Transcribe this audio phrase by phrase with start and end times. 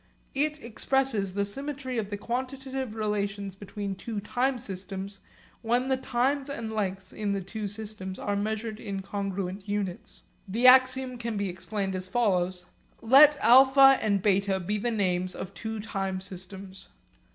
[0.33, 5.19] It expresses the symmetry of the quantitative relations between two time systems
[5.61, 10.23] when the times and lengths in the two systems are measured in congruent units.
[10.47, 12.65] The axiom can be explained as follows:
[13.03, 16.89] Let α and β be the names of two time systems.